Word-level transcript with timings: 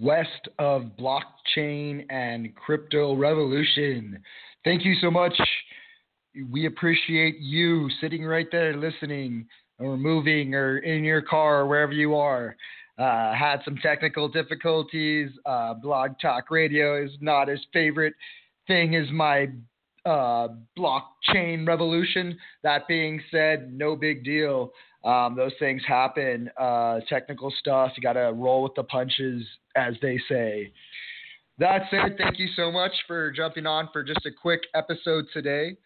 West 0.00 0.48
of 0.58 0.90
blockchain 0.98 2.04
and 2.10 2.54
crypto 2.56 3.14
revolution. 3.16 4.18
Thank 4.64 4.84
you 4.84 4.94
so 5.00 5.10
much. 5.10 5.34
We 6.50 6.66
appreciate 6.66 7.38
you 7.38 7.88
sitting 8.00 8.24
right 8.24 8.48
there 8.50 8.76
listening 8.76 9.46
or 9.78 9.96
moving 9.96 10.54
or 10.54 10.78
in 10.78 11.04
your 11.04 11.22
car 11.22 11.60
or 11.60 11.66
wherever 11.66 11.92
you 11.92 12.14
are. 12.16 12.56
Uh, 12.98 13.32
had 13.34 13.60
some 13.64 13.76
technical 13.82 14.28
difficulties. 14.28 15.30
Uh, 15.46 15.74
blog 15.74 16.12
Talk 16.20 16.50
Radio 16.50 17.02
is 17.02 17.10
not 17.20 17.48
his 17.48 17.60
favorite 17.72 18.14
thing 18.66 18.94
as 18.94 19.10
my 19.10 19.48
uh, 20.06 20.48
blockchain 20.78 21.66
revolution. 21.66 22.38
That 22.62 22.86
being 22.86 23.20
said, 23.30 23.72
no 23.72 23.96
big 23.96 24.24
deal. 24.24 24.72
Um, 25.04 25.36
those 25.36 25.52
things 25.58 25.82
happen. 25.86 26.50
Uh, 26.58 27.00
technical 27.08 27.52
stuff, 27.60 27.92
you 27.96 28.02
got 28.02 28.14
to 28.14 28.32
roll 28.34 28.62
with 28.62 28.74
the 28.74 28.84
punches, 28.84 29.44
as 29.76 29.94
they 30.00 30.18
say. 30.28 30.72
That's 31.58 31.84
it. 31.92 32.16
thank 32.18 32.38
you 32.38 32.48
so 32.56 32.72
much 32.72 32.92
for 33.06 33.30
jumping 33.30 33.66
on 33.66 33.88
for 33.92 34.02
just 34.02 34.26
a 34.26 34.30
quick 34.30 34.62
episode 34.74 35.26
today. 35.32 35.76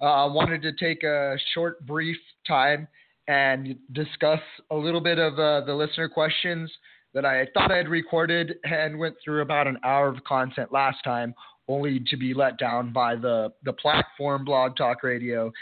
I 0.00 0.24
uh, 0.24 0.32
wanted 0.32 0.62
to 0.62 0.72
take 0.72 1.04
a 1.04 1.36
short, 1.54 1.86
brief 1.86 2.16
time 2.48 2.88
and 3.28 3.76
discuss 3.92 4.40
a 4.70 4.74
little 4.74 5.00
bit 5.00 5.18
of 5.18 5.34
uh, 5.34 5.64
the 5.64 5.74
listener 5.74 6.08
questions 6.08 6.70
that 7.14 7.24
I 7.24 7.46
thought 7.54 7.70
I 7.70 7.76
had 7.76 7.88
recorded 7.88 8.54
and 8.64 8.98
went 8.98 9.14
through 9.22 9.42
about 9.42 9.68
an 9.68 9.78
hour 9.84 10.08
of 10.08 10.24
content 10.24 10.72
last 10.72 11.04
time, 11.04 11.34
only 11.68 12.00
to 12.08 12.16
be 12.16 12.34
let 12.34 12.58
down 12.58 12.92
by 12.92 13.14
the, 13.14 13.52
the 13.64 13.72
platform 13.74 14.44
Blog 14.44 14.76
Talk 14.76 15.04
Radio. 15.04 15.52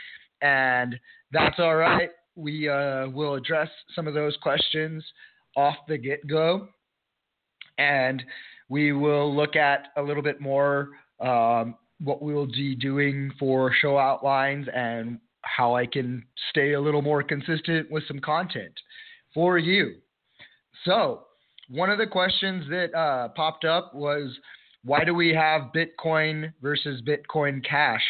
And 0.41 0.99
that's 1.33 1.57
all 1.59 1.77
right. 1.77 2.09
We 2.37 2.69
uh, 2.69 3.09
will 3.09 3.35
address 3.35 3.69
some 3.95 4.07
of 4.07 4.15
those 4.15 4.37
questions 4.43 5.05
off 5.57 5.77
the 5.89 5.99
get 5.99 6.27
go. 6.27 6.69
And 7.79 8.23
we 8.69 8.93
will 8.93 9.35
look 9.35 9.57
at 9.57 9.89
a 9.97 10.03
little 10.03 10.23
bit 10.23 10.41
more 10.41 10.91
um, 11.21 11.75
what 11.99 12.23
we 12.23 12.35
will 12.35 12.47
be 12.47 12.75
doing 12.75 13.31
for 13.39 13.73
show 13.81 13.99
outlines 13.99 14.67
and 14.75 15.19
how 15.43 15.75
I 15.75 15.87
can 15.87 16.25
stay 16.51 16.73
a 16.73 16.81
little 16.81 17.03
more 17.03 17.23
consistent 17.23 17.91
with 17.91 18.05
some 18.07 18.21
content 18.21 18.73
for 19.35 19.59
you. 19.59 19.97
So, 20.85 21.25
one 21.69 21.91
of 21.91 21.99
the 21.99 22.07
questions 22.07 22.65
that 22.71 22.95
uh, 22.95 23.29
popped 23.29 23.65
up 23.65 23.95
was 23.95 24.37
why 24.85 25.05
do 25.05 25.15
we 25.15 25.35
have 25.35 25.71
Bitcoin 25.75 26.53
versus 26.63 27.03
Bitcoin 27.03 27.65
Cash? 27.65 28.03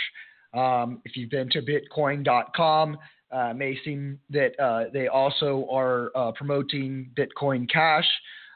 Um, 0.54 1.02
if 1.04 1.16
you've 1.16 1.30
been 1.30 1.48
to 1.50 1.62
bitcoin.com, 1.62 2.96
uh, 3.32 3.52
may 3.54 3.78
seem 3.84 4.18
that 4.30 4.58
uh, 4.58 4.84
they 4.92 5.08
also 5.08 5.66
are 5.70 6.10
uh, 6.14 6.32
promoting 6.32 7.10
Bitcoin 7.16 7.70
Cash, 7.70 8.08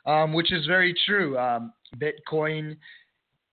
um, 0.07 0.33
which 0.33 0.53
is 0.53 0.67
very 0.67 0.95
true. 1.07 1.39
Um, 1.39 1.73
Bitcoin 1.97 2.77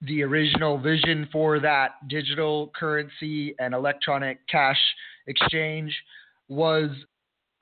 the 0.02 0.24
original 0.24 0.80
vision 0.80 1.28
for 1.32 1.60
that 1.60 2.08
digital 2.08 2.72
currency 2.76 3.56
and 3.60 3.74
electronic 3.74 4.40
cash 4.48 4.80
exchange 5.28 5.96
was 6.48 6.90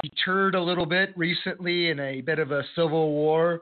deterred 0.02 0.55
a 0.55 0.61
little 0.61 0.85
bit 0.85 1.11
recently 1.17 1.89
in 1.89 1.99
a 1.99 2.21
bit 2.21 2.39
of 2.39 2.52
a 2.52 2.63
civil 2.75 3.11
war 3.11 3.59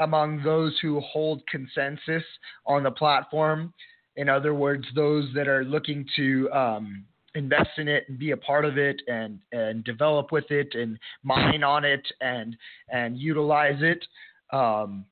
among 0.00 0.42
those 0.42 0.76
who 0.82 1.00
hold 1.00 1.40
consensus 1.46 2.24
on 2.66 2.82
the 2.82 2.90
platform. 2.90 3.72
In 4.16 4.28
other 4.28 4.54
words, 4.54 4.84
those 4.94 5.28
that 5.34 5.46
are 5.46 5.64
looking 5.64 6.04
to 6.16 6.50
um, 6.50 7.04
invest 7.36 7.70
in 7.78 7.86
it 7.86 8.04
and 8.08 8.18
be 8.18 8.32
a 8.32 8.36
part 8.36 8.64
of 8.64 8.78
it 8.78 9.00
and, 9.06 9.38
and 9.52 9.84
develop 9.84 10.32
with 10.32 10.50
it 10.50 10.74
and 10.74 10.98
mine 11.22 11.62
on 11.62 11.84
it 11.84 12.04
and 12.20 12.56
and 12.90 13.18
utilize 13.18 13.78
it. 13.80 14.04
Um, 14.52 15.04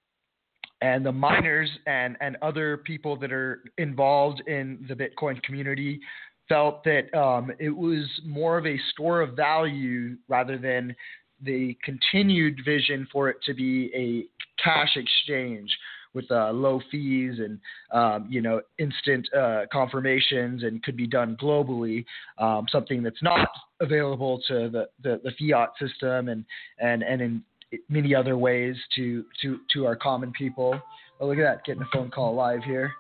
and 0.81 1.07
the 1.07 1.13
miners 1.13 1.71
and, 1.87 2.17
and 2.21 2.37
other 2.43 2.79
people 2.79 3.17
that 3.17 3.33
are 3.33 3.63
involved 3.79 4.43
in 4.47 4.85
the 4.89 4.95
Bitcoin 4.95 5.43
community 5.43 6.01
felt 6.49 6.85
that 6.85 7.15
um, 7.19 7.53
it 7.59 7.71
was 7.71 8.05
more 8.25 8.59
of 8.59 8.67
a 8.67 8.79
store 8.93 9.21
of 9.21 9.35
value 9.35 10.17
rather 10.29 10.59
than 10.59 10.95
the 11.43 11.77
continued 11.83 12.61
vision 12.65 13.07
for 13.11 13.29
it 13.29 13.37
to 13.45 13.55
be 13.55 13.91
a 13.95 14.63
cash 14.63 14.97
exchange 14.97 15.71
with 16.15 16.31
uh, 16.31 16.51
low 16.53 16.81
fees 16.91 17.39
and 17.39 17.59
um, 17.93 18.27
you 18.31 18.41
know 18.41 18.61
instant 18.79 19.29
uh, 19.35 19.63
confirmations 19.73 20.63
and 20.63 20.83
could 20.83 20.97
be 20.97 21.07
done 21.07 21.37
globally. 21.41 22.05
Um, 22.39 22.67
something 22.71 23.03
that's 23.03 23.23
not 23.23 23.49
available 23.81 24.41
to 24.49 24.71
the, 24.71 24.89
the, 25.03 25.21
the, 25.25 25.33
fiat 25.39 25.71
system 25.81 26.29
and 26.29 26.45
and 26.79 27.03
and 27.03 27.21
in 27.21 27.43
many 27.89 28.15
other 28.15 28.37
ways 28.37 28.77
to 28.97 29.25
to 29.43 29.59
to 29.73 29.87
our 29.87 29.97
common 29.97 30.33
people. 30.33 30.81
Oh, 31.21 31.27
look 31.27 31.39
at 31.39 31.43
that, 31.43 31.65
getting 31.65 31.83
a 31.83 31.89
phone 31.93 32.11
call 32.11 32.35
live 32.35 32.63
here. 32.65 32.93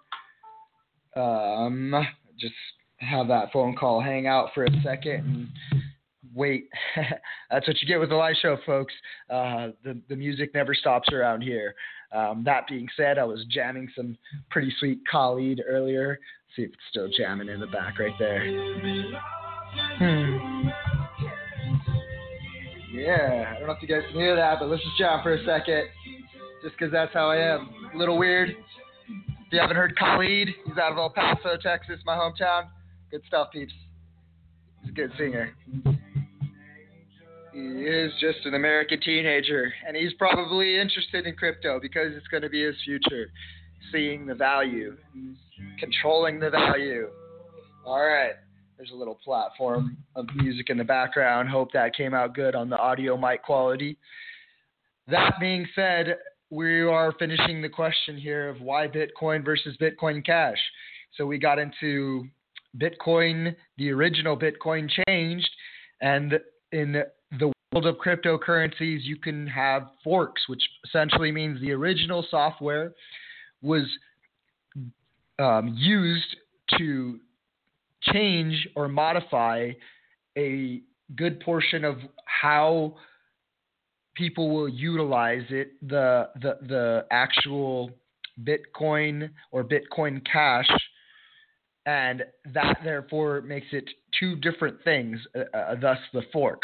Um, 1.16 1.94
just 2.38 2.54
have 2.98 3.28
that 3.28 3.52
phone 3.52 3.76
call 3.76 4.00
hang 4.00 4.26
out 4.26 4.50
for 4.54 4.64
a 4.64 4.82
second 4.82 5.48
and 5.72 5.82
wait. 6.34 6.68
That's 7.50 7.66
what 7.66 7.80
you 7.80 7.88
get 7.88 8.00
with 8.00 8.10
the 8.10 8.16
live 8.16 8.36
show, 8.40 8.56
folks. 8.66 8.92
Uh, 9.30 9.68
the 9.82 10.00
the 10.08 10.16
music 10.16 10.52
never 10.54 10.74
stops 10.74 11.08
around 11.12 11.42
here. 11.42 11.74
Um, 12.12 12.42
that 12.44 12.68
being 12.68 12.88
said, 12.96 13.18
I 13.18 13.24
was 13.24 13.44
jamming 13.50 13.88
some 13.96 14.16
pretty 14.50 14.72
sweet 14.78 15.00
Khalid 15.10 15.62
earlier. 15.66 16.18
See 16.54 16.62
if 16.62 16.70
it's 16.70 16.82
still 16.90 17.08
jamming 17.16 17.48
in 17.48 17.60
the 17.60 17.66
back 17.66 17.98
right 17.98 18.14
there. 18.18 18.44
Hmm. 19.98 20.68
Yeah, 22.92 23.52
I 23.54 23.58
don't 23.58 23.66
know 23.66 23.72
if 23.72 23.82
you 23.82 23.88
guys 23.88 24.02
can 24.08 24.20
hear 24.20 24.36
that, 24.36 24.60
but 24.60 24.68
let's 24.68 24.82
just 24.84 24.96
jam 24.96 25.20
for 25.24 25.34
a 25.34 25.44
second, 25.44 25.88
just 26.62 26.76
because 26.78 26.92
that's 26.92 27.12
how 27.12 27.28
I 27.28 27.38
am. 27.38 27.68
A 27.92 27.98
little 27.98 28.16
weird. 28.16 28.50
If 28.50 29.52
you 29.52 29.60
haven't 29.60 29.76
heard 29.76 29.98
Khalid, 29.98 30.48
he's 30.64 30.78
out 30.78 30.92
of 30.92 30.98
El 30.98 31.10
Paso, 31.10 31.56
Texas, 31.60 31.98
my 32.06 32.14
hometown. 32.14 32.68
Good 33.10 33.22
stuff, 33.26 33.48
peeps. 33.52 33.72
He's 34.82 34.90
a 34.90 34.94
good 34.94 35.10
singer. 35.18 35.56
He 37.54 37.60
is 37.60 38.12
just 38.20 38.44
an 38.46 38.54
American 38.54 39.00
teenager, 39.00 39.72
and 39.86 39.96
he's 39.96 40.12
probably 40.14 40.80
interested 40.80 41.24
in 41.24 41.36
crypto 41.36 41.78
because 41.80 42.12
it's 42.16 42.26
going 42.26 42.42
to 42.42 42.48
be 42.48 42.64
his 42.64 42.74
future. 42.84 43.30
Seeing 43.92 44.26
the 44.26 44.34
value, 44.34 44.96
controlling 45.78 46.40
the 46.40 46.50
value. 46.50 47.08
All 47.86 48.04
right. 48.04 48.32
There's 48.76 48.90
a 48.90 48.96
little 48.96 49.18
platform 49.24 49.96
of 50.16 50.26
music 50.34 50.68
in 50.68 50.78
the 50.78 50.84
background. 50.84 51.48
Hope 51.48 51.70
that 51.74 51.94
came 51.94 52.12
out 52.12 52.34
good 52.34 52.56
on 52.56 52.68
the 52.68 52.76
audio 52.76 53.16
mic 53.16 53.44
quality. 53.44 53.98
That 55.06 55.34
being 55.38 55.64
said, 55.76 56.16
we 56.50 56.80
are 56.80 57.12
finishing 57.18 57.62
the 57.62 57.68
question 57.68 58.16
here 58.16 58.48
of 58.48 58.60
why 58.60 58.88
Bitcoin 58.88 59.44
versus 59.44 59.76
Bitcoin 59.80 60.26
Cash. 60.26 60.58
So 61.16 61.24
we 61.24 61.38
got 61.38 61.60
into 61.60 62.26
Bitcoin, 62.76 63.54
the 63.78 63.90
original 63.90 64.36
Bitcoin 64.36 64.90
changed, 65.06 65.50
and 66.00 66.40
in 66.72 67.04
world 67.74 67.86
of 67.86 67.96
cryptocurrencies, 67.96 69.00
you 69.02 69.16
can 69.16 69.46
have 69.46 69.88
forks, 70.02 70.42
which 70.48 70.62
essentially 70.84 71.32
means 71.32 71.60
the 71.60 71.72
original 71.72 72.24
software 72.30 72.92
was 73.62 73.84
um, 75.38 75.74
used 75.76 76.36
to 76.78 77.18
change 78.02 78.68
or 78.76 78.86
modify 78.86 79.70
a 80.38 80.82
good 81.16 81.40
portion 81.40 81.84
of 81.84 81.96
how 82.26 82.94
people 84.14 84.54
will 84.54 84.68
utilize 84.68 85.44
it 85.50 85.72
the 85.88 86.28
the 86.40 86.56
the 86.68 87.04
actual 87.10 87.90
bitcoin 88.44 89.28
or 89.50 89.64
bitcoin 89.64 90.24
cash 90.30 90.68
and 91.86 92.22
that 92.52 92.78
therefore 92.84 93.40
makes 93.42 93.66
it 93.72 93.84
two 94.18 94.36
different 94.36 94.76
things 94.84 95.18
uh, 95.36 95.56
uh, 95.56 95.74
thus 95.80 95.98
the 96.12 96.22
fork 96.32 96.62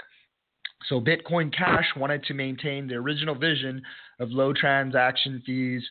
so 0.89 1.01
bitcoin 1.01 1.55
cash 1.55 1.87
wanted 1.97 2.23
to 2.25 2.35
maintain 2.35 2.87
the 2.87 2.95
original 2.95 3.35
vision 3.35 3.83
of 4.19 4.31
low 4.31 4.53
transaction 4.53 5.43
fees 5.45 5.83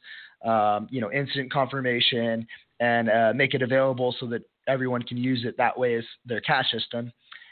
um, 0.46 0.88
you 0.90 1.02
know 1.02 1.12
instant 1.12 1.52
confirmation 1.52 2.46
and 2.80 3.10
uh, 3.10 3.34
make 3.36 3.54
it 3.54 3.62
available 3.62 4.16
so 4.20 4.26
that 4.28 4.42
everyone 4.68 5.02
can 5.02 5.18
use 5.18 5.44
it 5.46 5.58
that 5.58 5.78
way 5.78 5.96
as 5.96 6.04
their 6.26 6.42
cash 6.42 6.72
system. 6.72 7.12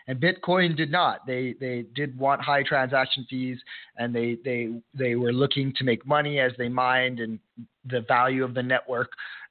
And 0.10 0.22
Bitcoin 0.22 0.78
did 0.78 0.89
not. 0.89 1.28
They 1.28 1.54
they 1.60 1.84
did 1.94 2.18
want 2.18 2.42
high 2.42 2.63
transaction 2.63 3.28
fees, 3.30 3.57
and 3.98 4.16
they 4.16 4.38
they 4.45 4.69
they 4.94 5.16
were 5.16 5.34
looking 5.34 5.74
to 5.78 5.84
make 5.84 6.06
money 6.06 6.39
as 6.39 6.54
they 6.57 6.69
mined 6.69 7.19
and 7.19 7.39
the 7.84 8.01
value 8.07 8.45
of 8.45 8.54
the 8.54 8.63
network 8.63 9.10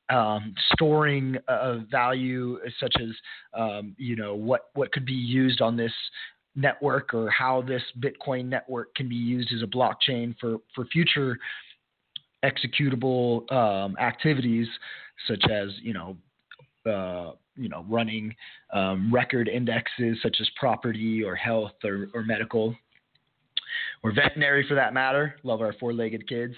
um, 0.08 0.54
storing 0.72 1.36
a 1.48 1.80
value 1.90 2.58
such 2.80 2.94
as 3.00 3.08
um, 3.52 3.94
you 3.98 4.16
know 4.16 4.34
what 4.34 4.70
what 4.74 4.92
could 4.92 5.04
be 5.04 5.12
used 5.12 5.60
on 5.60 5.76
this 5.76 5.92
network 6.56 7.14
or 7.14 7.30
how 7.30 7.62
this 7.62 7.82
Bitcoin 8.00 8.46
network 8.46 8.94
can 8.94 9.08
be 9.08 9.14
used 9.14 9.52
as 9.54 9.62
a 9.62 9.66
blockchain 9.66 10.34
for 10.40 10.58
for 10.74 10.86
future 10.86 11.38
executable 12.44 13.50
um, 13.52 13.96
activities 13.98 14.66
such 15.28 15.44
as 15.50 15.70
you 15.82 15.92
know 15.92 16.16
uh, 16.86 17.32
you 17.56 17.68
know, 17.68 17.84
running 17.88 18.34
um, 18.72 19.12
record 19.12 19.48
indexes 19.48 20.18
such 20.22 20.36
as 20.40 20.48
property 20.56 21.22
or 21.24 21.34
health 21.34 21.72
or, 21.84 22.08
or 22.14 22.22
medical. 22.22 22.74
or 24.02 24.12
veterinary 24.12 24.64
for 24.68 24.74
that 24.74 24.94
matter. 24.94 25.36
Love 25.42 25.60
our 25.60 25.72
four-legged 25.74 26.28
kids. 26.28 26.54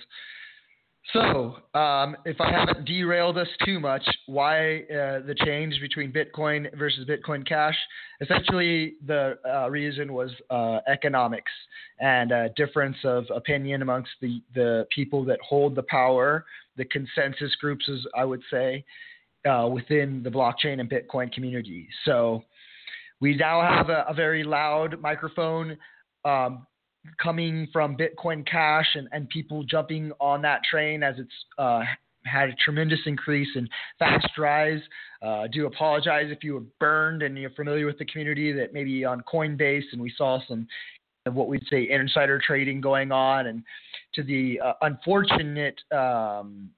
So, 1.15 1.57
um, 1.73 2.17
if 2.27 2.39
I 2.39 2.51
haven't 2.51 2.85
derailed 2.85 3.39
us 3.39 3.49
too 3.65 3.81
much, 3.81 4.07
why 4.27 4.81
uh, 4.81 5.21
the 5.27 5.35
change 5.43 5.81
between 5.81 6.13
Bitcoin 6.13 6.67
versus 6.77 7.09
Bitcoin 7.09 7.49
Cash? 7.49 7.77
Essentially, 8.21 8.95
the 9.07 9.39
uh, 9.49 9.71
reason 9.71 10.13
was 10.13 10.31
uh, 10.51 10.81
economics 10.87 11.51
and 11.99 12.31
a 12.31 12.51
difference 12.57 12.97
of 13.05 13.25
opinion 13.35 13.81
amongst 13.81 14.11
the, 14.21 14.43
the 14.55 14.87
people 14.95 15.25
that 15.25 15.39
hold 15.41 15.75
the 15.75 15.85
power, 15.85 16.45
the 16.77 16.85
consensus 16.85 17.55
groups, 17.59 17.89
as 17.91 18.01
I 18.15 18.27
would 18.27 18.43
say, 18.51 18.85
uh, 19.49 19.67
within 19.67 20.23
the 20.23 20.31
blockchain 20.31 20.79
and 20.79 20.91
Bitcoin 20.91 21.33
community. 21.33 21.89
So, 22.05 22.43
we 23.21 23.35
now 23.35 23.63
have 23.63 23.89
a, 23.89 24.05
a 24.09 24.15
very 24.15 24.45
loud 24.45 25.01
microphone 25.01 25.79
um, 26.25 26.67
coming 27.23 27.69
from 27.73 27.97
Bitcoin 27.97 28.47
Cash 28.47 28.87
and, 28.95 29.09
and 29.13 29.29
people 29.29 29.65
jumping 29.65 30.13
on 30.21 30.43
that 30.43 30.63
train 30.65 31.03
as 31.03 31.15
it's 31.19 31.33
uh, 31.59 31.83
had 32.25 32.49
a 32.49 32.55
tremendous 32.55 33.01
increase 33.07 33.49
in 33.57 33.69
fast 33.99 34.37
rise. 34.39 34.81
Uh, 35.23 35.47
do 35.49 35.67
apologize 35.67 36.27
if 36.29 36.45
you 36.45 36.55
were 36.55 36.65
burned 36.79 37.23
and 37.23 37.37
you're 37.37 37.51
familiar 37.51 37.87
with 37.87 37.99
the 37.99 38.05
community 38.05 38.53
that 38.53 38.73
maybe 38.73 39.05
on 39.05 39.23
Coinbase 39.33 39.85
and 39.93 40.01
we 40.01 40.13
saw 40.17 40.39
some 40.47 40.67
of 41.27 41.35
what 41.35 41.49
we'd 41.49 41.67
say 41.69 41.89
insider 41.91 42.41
trading 42.45 42.81
going 42.81 43.13
on 43.13 43.47
and 43.47 43.63
to 44.15 44.23
the 44.23 44.61
uh, 44.61 44.73
unfortunate 44.83 45.79
um, 45.93 46.71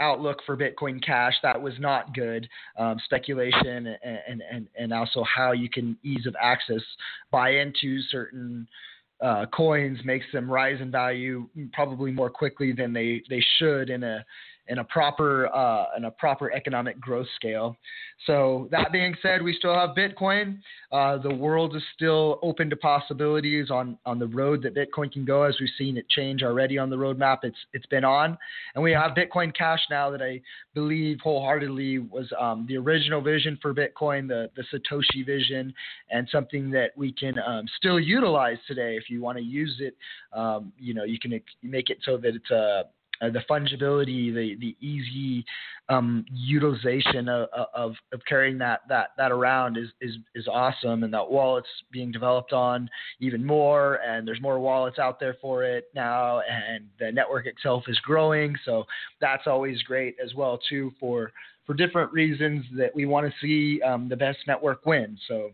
outlook 0.00 0.38
for 0.46 0.56
Bitcoin 0.56 1.02
Cash 1.04 1.34
that 1.42 1.60
was 1.60 1.74
not 1.78 2.14
good. 2.14 2.48
Um, 2.78 2.96
speculation 3.04 3.96
and, 4.02 4.42
and, 4.50 4.68
and 4.78 4.92
also 4.92 5.24
how 5.24 5.52
you 5.52 5.68
can 5.68 5.96
ease 6.02 6.26
of 6.26 6.34
access 6.40 6.82
buy 7.30 7.50
into 7.50 8.00
certain 8.10 8.66
uh, 9.20 9.46
coins 9.46 9.98
makes 10.04 10.26
them 10.32 10.50
rise 10.50 10.80
in 10.80 10.90
value 10.90 11.48
probably 11.72 12.10
more 12.10 12.30
quickly 12.30 12.72
than 12.72 12.92
they, 12.92 13.22
they 13.28 13.44
should 13.58 13.90
in 13.90 14.02
a 14.02 14.24
in 14.70 14.78
a 14.78 14.84
proper 14.84 15.54
uh, 15.54 15.86
in 15.96 16.04
a 16.04 16.10
proper 16.10 16.52
economic 16.52 16.98
growth 17.00 17.26
scale. 17.34 17.76
So 18.26 18.68
that 18.70 18.92
being 18.92 19.14
said, 19.20 19.42
we 19.42 19.54
still 19.54 19.74
have 19.74 19.90
Bitcoin. 19.90 20.58
Uh, 20.92 21.18
the 21.18 21.34
world 21.34 21.74
is 21.74 21.82
still 21.94 22.38
open 22.42 22.70
to 22.70 22.76
possibilities 22.76 23.70
on 23.70 23.98
on 24.06 24.18
the 24.18 24.28
road 24.28 24.62
that 24.62 24.74
Bitcoin 24.74 25.10
can 25.12 25.24
go, 25.24 25.42
as 25.42 25.56
we've 25.60 25.68
seen 25.76 25.96
it 25.96 26.08
change 26.08 26.42
already 26.42 26.78
on 26.78 26.88
the 26.88 26.96
roadmap. 26.96 27.38
It's 27.42 27.58
it's 27.72 27.86
been 27.86 28.04
on, 28.04 28.38
and 28.74 28.84
we 28.84 28.92
have 28.92 29.12
Bitcoin 29.12 29.54
Cash 29.54 29.80
now 29.90 30.08
that 30.10 30.22
I 30.22 30.40
believe 30.72 31.18
wholeheartedly 31.22 31.98
was 31.98 32.30
um, 32.38 32.64
the 32.68 32.76
original 32.76 33.20
vision 33.20 33.58
for 33.60 33.74
Bitcoin, 33.74 34.28
the 34.28 34.50
the 34.54 34.64
Satoshi 34.72 35.26
vision, 35.26 35.74
and 36.10 36.28
something 36.30 36.70
that 36.70 36.90
we 36.96 37.12
can 37.12 37.34
um, 37.40 37.64
still 37.76 37.98
utilize 37.98 38.58
today. 38.68 38.96
If 38.96 39.10
you 39.10 39.20
want 39.20 39.36
to 39.38 39.44
use 39.44 39.76
it, 39.80 39.96
um, 40.32 40.72
you 40.78 40.94
know, 40.94 41.04
you 41.04 41.18
can 41.18 41.40
make 41.62 41.90
it 41.90 41.98
so 42.04 42.16
that 42.18 42.36
it's 42.36 42.50
a 42.50 42.84
uh, 43.20 43.30
the 43.30 43.42
fungibility, 43.50 44.32
the 44.32 44.56
the 44.60 44.76
easy 44.80 45.44
um, 45.88 46.24
utilization 46.32 47.28
of, 47.28 47.48
of, 47.74 47.94
of 48.12 48.20
carrying 48.28 48.58
that 48.58 48.80
that 48.88 49.08
that 49.16 49.32
around 49.32 49.76
is 49.76 49.88
is 50.00 50.16
is 50.34 50.46
awesome, 50.48 51.02
and 51.04 51.12
that 51.12 51.30
wallet's 51.30 51.68
being 51.92 52.12
developed 52.12 52.52
on 52.52 52.88
even 53.20 53.44
more, 53.44 53.96
and 53.96 54.26
there's 54.26 54.40
more 54.40 54.58
wallets 54.58 54.98
out 54.98 55.18
there 55.20 55.36
for 55.40 55.64
it 55.64 55.84
now, 55.94 56.40
and 56.40 56.86
the 56.98 57.10
network 57.12 57.46
itself 57.46 57.84
is 57.88 57.98
growing, 58.00 58.56
so 58.64 58.84
that's 59.20 59.46
always 59.46 59.82
great 59.82 60.16
as 60.22 60.34
well 60.34 60.58
too 60.68 60.92
for 60.98 61.32
for 61.66 61.74
different 61.74 62.12
reasons 62.12 62.64
that 62.76 62.94
we 62.94 63.06
want 63.06 63.26
to 63.26 63.32
see 63.40 63.80
um, 63.82 64.08
the 64.08 64.16
best 64.16 64.38
network 64.46 64.84
win. 64.86 65.16
So 65.28 65.50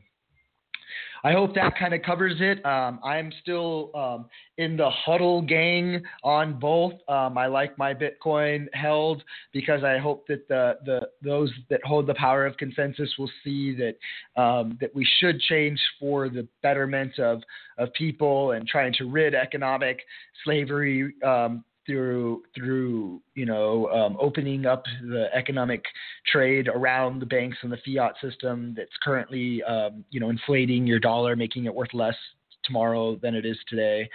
I 1.27 1.33
hope 1.33 1.57
that 1.57 1.77
kind 1.77 1.93
of 1.93 2.03
covers 2.03 2.37
it. 2.39 2.65
Um, 2.65 3.01
I'm 3.03 3.33
still 3.43 3.91
um, 3.97 4.27
in 4.59 4.77
the 4.77 4.89
HODL 5.05 5.49
gang 5.49 6.01
on 6.23 6.57
both. 6.57 6.93
Um, 7.09 7.37
I 7.37 7.49
like 7.49 7.77
my 7.77 7.93
Bitcoin 7.95 8.69
held 8.73 9.25
because 9.53 9.83
I 9.83 9.99
hope 9.99 10.29
that 10.29 10.47
the, 10.47 10.77
the 10.85 11.01
those 11.25 11.51
that 11.69 11.81
hold 11.83 12.07
the 12.07 12.15
power 12.15 12.47
of 12.47 12.57
consensus 12.59 13.13
will 13.19 13.31
see 13.43 13.75
that 13.75 14.41
um, 14.41 14.79
that 14.81 14.95
we 14.95 15.05
should 15.19 15.41
change 15.41 15.81
for 15.99 16.29
the 16.29 16.47
betterment 16.63 17.19
of 17.19 17.43
of 17.77 17.93
people 17.95 18.53
and 18.53 18.69
trying 18.69 18.93
to 18.93 19.07
rid 19.07 19.35
economic 19.35 19.99
slavery 20.45 21.13
um, 21.25 21.65
through 21.87 22.43
through 22.55 23.23
you 23.35 23.47
know 23.47 23.89
um, 23.91 24.17
opening 24.21 24.67
up 24.67 24.85
the 25.03 25.27
economic 25.35 25.85
trade 26.27 26.69
around 26.69 27.21
the 27.21 27.27
banks 27.27 27.57
and 27.63 27.73
the 27.73 27.79
fiat 27.87 28.15
system 28.21 28.75
that's 28.77 28.91
currently 29.03 29.63
um, 29.63 30.05
you 30.11 30.21
know 30.21 30.31
inflating 30.31 30.87
your 30.87 30.99
dollar, 30.99 31.37
making 31.37 31.65
it 31.65 31.75
worth 31.75 31.95
less 31.95 32.17
tomorrow 32.65 33.17
than 33.17 33.35
it 33.35 33.47
is 33.47 33.59
today. 33.69 34.09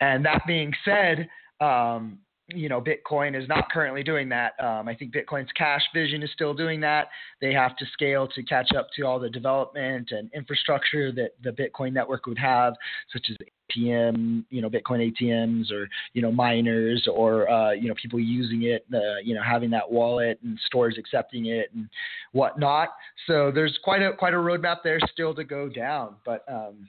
And 0.00 0.24
that 0.24 0.42
being 0.46 0.72
said, 0.84 1.28
um, 1.60 2.18
you 2.48 2.68
know, 2.68 2.80
Bitcoin 2.80 3.40
is 3.40 3.46
not 3.48 3.70
currently 3.70 4.02
doing 4.02 4.28
that. 4.30 4.52
Um, 4.58 4.88
I 4.88 4.94
think 4.94 5.12
Bitcoin's 5.12 5.50
cash 5.56 5.82
vision 5.92 6.22
is 6.22 6.30
still 6.32 6.54
doing 6.54 6.80
that. 6.80 7.08
They 7.40 7.52
have 7.52 7.76
to 7.76 7.84
scale 7.92 8.26
to 8.28 8.42
catch 8.42 8.72
up 8.74 8.88
to 8.96 9.02
all 9.02 9.18
the 9.18 9.28
development 9.28 10.08
and 10.12 10.30
infrastructure 10.34 11.12
that 11.12 11.32
the 11.42 11.50
Bitcoin 11.50 11.92
network 11.92 12.26
would 12.26 12.38
have, 12.38 12.74
such 13.12 13.26
as 13.30 13.36
ATM, 13.76 14.44
you 14.48 14.62
know, 14.62 14.70
Bitcoin 14.70 15.12
ATMs 15.12 15.70
or, 15.70 15.88
you 16.14 16.22
know, 16.22 16.32
miners 16.32 17.06
or, 17.12 17.50
uh, 17.50 17.72
you 17.72 17.88
know, 17.88 17.94
people 18.00 18.18
using 18.18 18.62
it, 18.62 18.86
uh, 18.94 19.18
you 19.22 19.34
know, 19.34 19.42
having 19.42 19.68
that 19.70 19.90
wallet 19.90 20.38
and 20.42 20.58
stores 20.66 20.96
accepting 20.98 21.46
it 21.46 21.70
and 21.74 21.86
whatnot. 22.32 22.88
So 23.26 23.50
there's 23.54 23.78
quite 23.84 24.00
a, 24.00 24.14
quite 24.14 24.32
a 24.32 24.38
roadmap 24.38 24.78
there 24.82 24.98
still 25.12 25.34
to 25.34 25.44
go 25.44 25.68
down. 25.68 26.16
But, 26.24 26.44
um, 26.48 26.88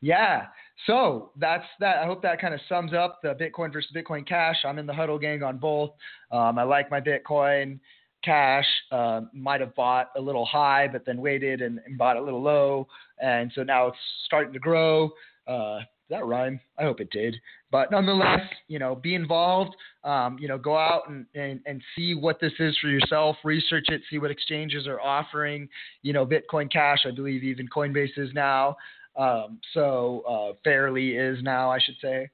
yeah. 0.00 0.46
So 0.86 1.30
that's 1.36 1.64
that. 1.80 1.98
I 1.98 2.06
hope 2.06 2.22
that 2.22 2.40
kind 2.40 2.52
of 2.52 2.60
sums 2.68 2.92
up 2.92 3.20
the 3.22 3.34
Bitcoin 3.34 3.72
versus 3.72 3.90
Bitcoin 3.94 4.26
Cash. 4.26 4.56
I'm 4.64 4.78
in 4.78 4.86
the 4.86 4.92
HODL 4.92 5.20
gang 5.20 5.42
on 5.42 5.58
both. 5.58 5.90
Um, 6.30 6.58
I 6.58 6.64
like 6.64 6.90
my 6.90 7.00
Bitcoin 7.00 7.78
cash. 8.24 8.66
Uh, 8.90 9.22
might 9.32 9.60
have 9.60 9.74
bought 9.74 10.10
a 10.16 10.20
little 10.20 10.44
high, 10.44 10.88
but 10.88 11.04
then 11.06 11.20
waited 11.20 11.60
and, 11.60 11.78
and, 11.86 11.98
bought 11.98 12.16
a 12.16 12.22
little 12.22 12.42
low, 12.42 12.88
and 13.20 13.52
so 13.54 13.62
now 13.62 13.88
it's 13.88 13.98
starting 14.24 14.52
to 14.52 14.58
grow. 14.58 15.10
Uh, 15.46 15.80
that 16.10 16.26
rhyme? 16.26 16.60
I 16.78 16.82
hope 16.82 17.00
it 17.00 17.10
did. 17.10 17.36
But 17.70 17.90
nonetheless, 17.90 18.40
you 18.68 18.78
know, 18.78 18.94
be 18.94 19.14
involved. 19.14 19.74
Um, 20.04 20.38
you 20.38 20.48
know, 20.48 20.58
go 20.58 20.76
out 20.76 21.08
and, 21.08 21.26
and, 21.34 21.60
and 21.66 21.82
see 21.96 22.14
what 22.14 22.38
this 22.40 22.52
is 22.58 22.76
for 22.78 22.88
yourself. 22.88 23.36
Research 23.42 23.86
it. 23.88 24.02
See 24.10 24.18
what 24.18 24.30
exchanges 24.30 24.86
are 24.86 25.00
offering. 25.00 25.68
You 26.02 26.12
know, 26.12 26.26
Bitcoin 26.26 26.70
Cash. 26.70 27.00
I 27.06 27.10
believe 27.10 27.42
even 27.42 27.68
Coinbase 27.68 28.18
is 28.18 28.30
now. 28.34 28.76
Um, 29.16 29.60
so 29.72 30.22
uh, 30.28 30.56
Fairly 30.64 31.16
is 31.16 31.42
now, 31.42 31.70
I 31.70 31.78
should 31.78 31.96
say. 32.02 32.30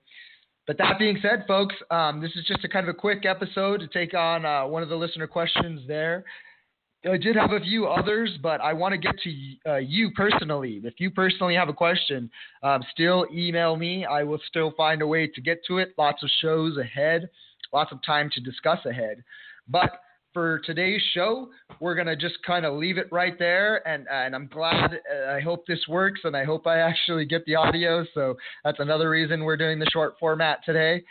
But 0.67 0.79
that 0.79 0.99
being 0.99 1.19
said, 1.21 1.45
folks, 1.49 1.75
um, 1.91 2.21
this 2.21 2.31
is 2.37 2.45
just 2.47 2.65
a 2.65 2.69
kind 2.69 2.89
of 2.89 2.95
a 2.95 2.99
quick 2.99 3.27
episode 3.27 3.81
to 3.81 3.89
take 3.89 4.15
on 4.15 4.45
uh, 4.45 4.67
one 4.67 4.83
of 4.83 4.89
the 4.89 4.95
listener 4.95 5.27
questions 5.27 5.81
there. 5.89 6.25
I 7.05 7.17
did 7.17 7.35
have 7.37 7.53
a 7.53 7.61
few 7.61 7.87
others, 7.87 8.31
but 8.43 8.61
I 8.61 8.75
want 8.75 8.93
to 8.93 8.99
get 8.99 9.15
to 9.21 9.71
uh, 9.71 9.77
you 9.77 10.11
personally. 10.11 10.81
If 10.85 10.95
you 10.99 11.11
personally 11.11 11.55
have 11.55 11.71
a 11.71 11.73
question, 11.73 12.31
um, 12.63 12.83
still 12.93 13.27
email 13.33 13.75
me. 13.75 14.05
I 14.05 14.23
will 14.23 14.41
still 14.49 14.73
find 14.77 15.01
a 15.01 15.07
way 15.07 15.27
to 15.27 15.41
get 15.41 15.65
to 15.69 15.79
it. 15.79 15.95
Lots 15.97 16.23
of 16.23 16.29
shows 16.43 16.77
ahead, 16.77 17.31
lots 17.73 17.91
of 17.91 18.03
time 18.05 18.29
to 18.35 18.41
discuss 18.41 18.79
ahead. 18.85 19.25
But 19.67 19.99
for 20.33 20.61
today's 20.61 21.03
show, 21.13 21.49
we're 21.81 21.95
gonna 21.95 22.17
just 22.17 22.43
kind 22.47 22.65
of 22.65 22.75
leave 22.75 22.99
it 22.99 23.09
right 23.11 23.39
there. 23.39 23.87
And 23.87 24.07
and 24.11 24.35
I'm 24.35 24.47
glad. 24.47 24.95
Uh, 24.95 25.31
I 25.31 25.41
hope 25.41 25.67
this 25.67 25.81
works, 25.89 26.21
and 26.25 26.37
I 26.37 26.45
hope 26.45 26.67
I 26.67 26.79
actually 26.79 27.25
get 27.25 27.45
the 27.47 27.57
audio. 27.57 28.05
So 28.15 28.37
that's 28.65 28.81
another 28.81 29.11
reason 29.11 29.45
we're 29.45 29.57
doing 29.57 29.79
the 29.79 29.91
short 29.93 30.15
format 30.19 30.61
today. 30.65 31.03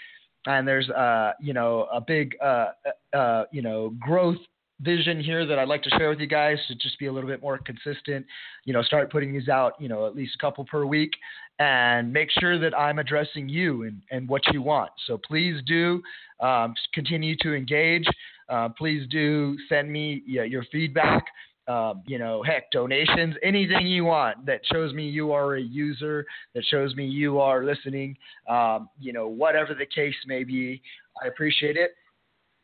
And 0.45 0.67
there's 0.67 0.89
uh 0.89 1.33
you 1.41 1.53
know 1.53 1.87
a 1.91 2.01
big 2.01 2.35
uh, 2.41 2.67
uh, 3.13 3.17
uh 3.17 3.43
you 3.51 3.61
know 3.61 3.93
growth 3.99 4.37
vision 4.81 5.21
here 5.21 5.45
that 5.45 5.59
I'd 5.59 5.67
like 5.67 5.83
to 5.83 5.89
share 5.91 6.09
with 6.09 6.19
you 6.19 6.27
guys 6.27 6.57
to 6.67 6.75
just 6.75 6.97
be 6.99 7.07
a 7.07 7.11
little 7.11 7.29
bit 7.29 7.41
more 7.41 7.57
consistent. 7.57 8.25
You 8.65 8.73
know, 8.73 8.81
start 8.81 9.11
putting 9.11 9.33
these 9.33 9.49
out, 9.49 9.73
you 9.79 9.89
know, 9.89 10.07
at 10.07 10.15
least 10.15 10.35
a 10.35 10.37
couple 10.37 10.65
per 10.65 10.85
week 10.85 11.11
and 11.59 12.11
make 12.11 12.29
sure 12.39 12.57
that 12.57 12.77
I'm 12.77 12.99
addressing 12.99 13.49
you 13.49 13.83
and, 13.83 14.01
and 14.11 14.27
what 14.29 14.41
you 14.53 14.61
want. 14.61 14.91
So 15.07 15.17
please 15.17 15.61
do 15.65 16.01
um, 16.39 16.73
continue 16.93 17.35
to 17.41 17.53
engage. 17.53 18.05
Uh, 18.47 18.69
please 18.69 19.05
do 19.09 19.57
send 19.67 19.91
me 19.91 20.23
your 20.25 20.63
feedback. 20.71 21.25
Um, 21.67 22.01
you 22.07 22.17
know, 22.17 22.41
heck, 22.41 22.71
donations, 22.71 23.35
anything 23.43 23.85
you 23.85 24.05
want 24.05 24.43
that 24.47 24.61
shows 24.71 24.91
me 24.91 25.07
you 25.07 25.31
are 25.33 25.57
a 25.57 25.61
user, 25.61 26.25
that 26.55 26.65
shows 26.65 26.95
me 26.95 27.05
you 27.05 27.39
are 27.39 27.63
listening, 27.63 28.17
um, 28.47 28.89
you 28.99 29.13
know, 29.13 29.27
whatever 29.27 29.75
the 29.75 29.85
case 29.85 30.15
may 30.25 30.43
be, 30.43 30.81
I 31.23 31.27
appreciate 31.27 31.77
it. 31.77 31.91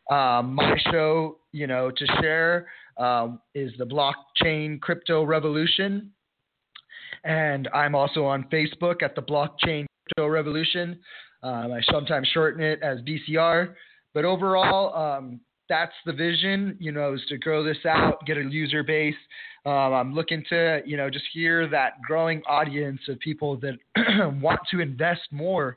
Um, 0.09 0.55
my 0.55 0.77
show, 0.91 1.37
you 1.51 1.67
know, 1.67 1.91
to 1.91 2.05
share 2.21 2.67
um, 2.97 3.39
is 3.53 3.71
the 3.77 3.85
Blockchain 3.85 4.79
Crypto 4.79 5.23
Revolution. 5.23 6.11
And 7.23 7.67
I'm 7.73 7.95
also 7.95 8.23
on 8.25 8.45
Facebook 8.51 9.01
at 9.01 9.15
the 9.15 9.21
Blockchain 9.21 9.85
Crypto 10.07 10.27
Revolution. 10.27 10.99
Um, 11.41 11.71
I 11.71 11.81
sometimes 11.91 12.27
shorten 12.33 12.63
it 12.63 12.81
as 12.83 12.99
BCR. 12.99 13.73
But 14.13 14.25
overall, 14.25 14.95
um, 14.95 15.41
that's 15.67 15.93
the 16.05 16.13
vision, 16.13 16.77
you 16.79 16.91
know, 16.91 17.15
is 17.15 17.21
to 17.29 17.37
grow 17.37 17.63
this 17.63 17.77
out, 17.85 18.23
get 18.25 18.37
a 18.37 18.43
user 18.43 18.83
base. 18.83 19.15
Um, 19.65 19.93
I'm 19.93 20.13
looking 20.13 20.43
to, 20.49 20.81
you 20.85 20.95
know, 20.95 21.09
just 21.09 21.25
hear 21.33 21.67
that 21.69 21.93
growing 22.07 22.43
audience 22.47 23.01
of 23.09 23.19
people 23.19 23.57
that 23.57 23.73
want 24.39 24.59
to 24.71 24.79
invest 24.79 25.21
more 25.31 25.75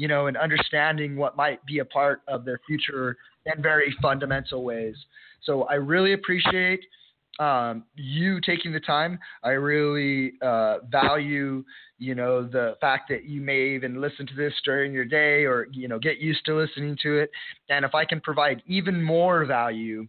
you 0.00 0.08
know, 0.08 0.28
and 0.28 0.36
understanding 0.38 1.14
what 1.14 1.36
might 1.36 1.62
be 1.66 1.80
a 1.80 1.84
part 1.84 2.22
of 2.26 2.46
their 2.46 2.58
future 2.66 3.18
in 3.46 3.62
very 3.62 3.94
fundamental 4.00 4.64
ways. 4.64 4.96
So 5.42 5.62
I 5.64 5.74
really 5.74 6.12
appreciate 6.12 6.80
um, 7.38 7.84
you 7.94 8.40
taking 8.40 8.72
the 8.72 8.80
time. 8.80 9.18
I 9.42 9.50
really 9.50 10.34
uh, 10.42 10.78
value, 10.90 11.64
you 11.98 12.14
know, 12.14 12.46
the 12.46 12.76
fact 12.80 13.08
that 13.08 13.24
you 13.24 13.40
may 13.40 13.74
even 13.74 14.00
listen 14.00 14.26
to 14.26 14.34
this 14.34 14.52
during 14.64 14.92
your 14.92 15.06
day 15.06 15.44
or, 15.44 15.66
you 15.72 15.88
know, 15.88 15.98
get 15.98 16.18
used 16.18 16.44
to 16.46 16.56
listening 16.56 16.98
to 17.02 17.18
it. 17.18 17.30
And 17.70 17.84
if 17.84 17.94
I 17.94 18.04
can 18.04 18.20
provide 18.20 18.62
even 18.66 19.02
more 19.02 19.46
value 19.46 20.06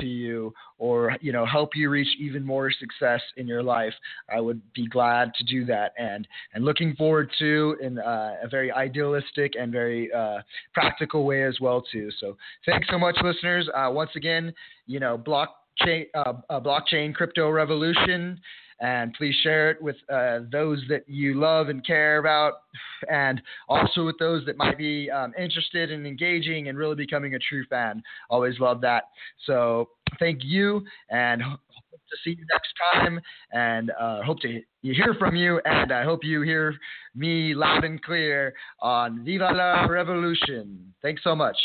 to 0.00 0.06
you 0.06 0.52
or 0.78 1.16
you 1.20 1.32
know 1.32 1.46
help 1.46 1.70
you 1.74 1.90
reach 1.90 2.08
even 2.18 2.44
more 2.44 2.70
success 2.70 3.20
in 3.36 3.46
your 3.46 3.62
life 3.62 3.94
i 4.34 4.40
would 4.40 4.60
be 4.74 4.86
glad 4.86 5.32
to 5.34 5.44
do 5.44 5.64
that. 5.66 5.92
And 5.98 6.26
and 6.54 6.64
looking 6.64 6.94
forward 6.96 7.30
to 7.38 7.76
in 7.80 7.98
uh, 7.98 8.34
a 8.42 8.48
very 8.48 8.72
idealistic 8.72 9.54
and 9.58 9.72
very 9.72 10.12
uh, 10.12 10.38
practical 10.74 11.24
way 11.24 11.44
as 11.44 11.58
well 11.60 11.82
too. 11.92 12.10
So 12.20 12.36
thanks 12.64 12.88
so 12.90 12.98
much 12.98 13.16
listeners. 13.22 13.68
Uh, 13.74 13.90
once 13.90 14.10
again 14.16 14.52
you 14.86 15.00
know 15.00 15.16
blockchain 15.80 16.06
uh, 16.14 16.60
blockchain 16.60 17.14
crypto 17.14 17.50
revolution 17.50 18.40
and 18.80 19.14
please 19.14 19.34
share 19.42 19.70
it 19.70 19.80
with 19.80 19.96
uh, 20.12 20.40
those 20.52 20.82
that 20.88 21.08
you 21.08 21.34
love 21.34 21.68
and 21.68 21.84
care 21.86 22.18
about, 22.18 22.62
and 23.10 23.40
also 23.68 24.04
with 24.04 24.18
those 24.18 24.44
that 24.46 24.56
might 24.56 24.76
be 24.76 25.10
um, 25.10 25.32
interested 25.38 25.90
in 25.90 26.04
engaging 26.04 26.68
and 26.68 26.76
really 26.76 26.94
becoming 26.94 27.34
a 27.34 27.38
true 27.38 27.64
fan. 27.70 28.02
Always 28.28 28.58
love 28.60 28.80
that. 28.82 29.04
So 29.46 29.88
thank 30.18 30.40
you, 30.42 30.84
and 31.10 31.40
to 31.40 32.16
see 32.22 32.30
you 32.30 32.44
next 32.52 32.72
time, 32.92 33.20
and 33.52 33.90
uh, 33.98 34.22
hope 34.22 34.40
to 34.40 34.60
hear 34.82 35.14
from 35.18 35.34
you, 35.34 35.60
and 35.64 35.90
I 35.90 36.04
hope 36.04 36.22
you 36.22 36.42
hear 36.42 36.74
me 37.14 37.54
loud 37.54 37.84
and 37.84 38.02
clear 38.02 38.54
on 38.80 39.24
Viva 39.24 39.50
la 39.52 39.86
Revolution. 39.86 40.92
Thanks 41.02 41.22
so 41.24 41.34
much. 41.34 41.56